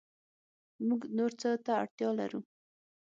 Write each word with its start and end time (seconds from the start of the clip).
موږ 0.87 1.01
نور 1.17 1.31
څه 1.41 1.49
ته 1.65 1.71
اړتیا 1.81 2.09
لرو 2.19 2.41